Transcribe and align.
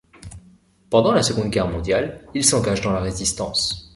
Pendant 0.89 1.11
la 1.11 1.21
Seconde 1.21 1.51
Guerre 1.51 1.67
mondiale, 1.69 2.25
il 2.33 2.43
s'engage 2.43 2.81
dans 2.81 2.91
la 2.91 3.01
résistance. 3.01 3.87